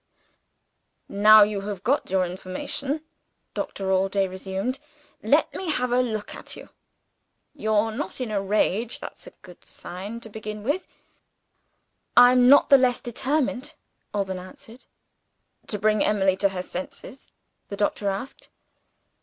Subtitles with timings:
[1.09, 3.03] "Now you have got your information,"
[3.53, 4.79] Doctor Allday resumed,
[5.21, 6.69] "let me have a look at you.
[7.53, 10.87] You're not in a rage: that's a good sign to begin with."
[12.17, 13.75] "I am not the less determined,"
[14.11, 14.85] Alban answered.
[15.67, 17.31] "To bring Emily to her senses?"
[17.67, 18.49] the doctor asked.